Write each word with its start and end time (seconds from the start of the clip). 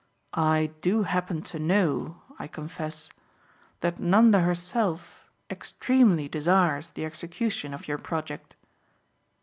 "I 0.33 0.71
do 0.81 1.03
happen 1.03 1.43
to 1.43 1.59
know, 1.59 2.23
I 2.39 2.47
confess, 2.47 3.11
that 3.81 3.99
Nanda 3.99 4.39
herself 4.39 5.29
extremely 5.47 6.27
desires 6.27 6.89
the 6.89 7.05
execution 7.05 7.71
of 7.71 7.87
your 7.87 7.99
project." 7.99 8.55